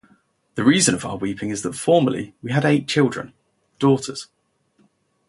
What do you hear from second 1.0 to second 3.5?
our weeping is that formerly we had eight children,